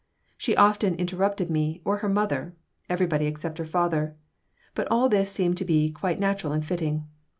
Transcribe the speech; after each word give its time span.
She 0.35 0.55
often 0.55 0.95
interrupted 0.95 1.51
me 1.51 1.79
or 1.85 1.97
her 1.97 2.09
mother; 2.09 2.55
everybody 2.89 3.27
except 3.27 3.59
her 3.59 3.65
father. 3.67 4.15
But 4.73 4.87
all 4.89 5.09
this 5.09 5.31
seemed 5.31 5.57
to 5.59 5.63
be 5.65 5.91
quite 5.91 6.19
natural 6.19 6.53
and 6.53 6.65
fitting. 6.65 7.05